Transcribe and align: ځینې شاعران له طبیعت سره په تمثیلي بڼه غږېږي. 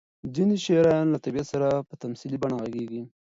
ځینې 0.35 0.55
شاعران 0.65 1.05
له 1.11 1.17
طبیعت 1.25 1.47
سره 1.53 1.67
په 1.87 1.93
تمثیلي 2.03 2.37
بڼه 2.41 2.55
غږېږي. 2.61 3.01